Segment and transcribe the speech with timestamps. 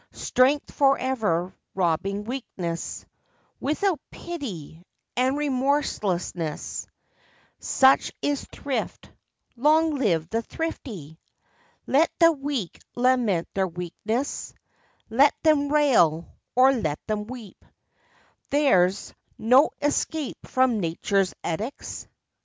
[0.13, 3.05] Strength forever robbing weakness
[3.59, 4.83] Without pity,
[5.15, 6.87] and remorseless—
[7.59, 9.11] Such is thrift.
[9.55, 11.19] Long live the thrifty!
[11.85, 14.55] Let the weak lament their weakness;
[15.11, 22.07] Let them rail or let them weep—there's No escape from nature's edicts.